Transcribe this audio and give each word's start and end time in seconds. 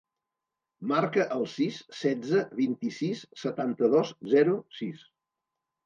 Marca 0.91 1.25
el 1.35 1.45
sis, 1.57 1.77
setze, 1.99 2.41
vint-i-sis, 2.63 3.25
setanta-dos, 3.45 4.19
zero, 4.37 4.61
sis. 4.83 5.11